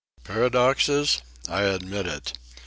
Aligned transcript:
Paradoxes? 0.23 1.21
I 1.47 1.61
admit 1.61 2.07
it. 2.07 2.35